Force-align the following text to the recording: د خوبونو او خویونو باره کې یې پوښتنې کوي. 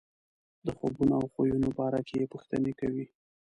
د 0.65 0.67
خوبونو 0.77 1.13
او 1.19 1.25
خویونو 1.33 1.69
باره 1.79 2.01
کې 2.07 2.15
یې 2.21 2.31
پوښتنې 2.33 2.71
کوي. 2.79 3.05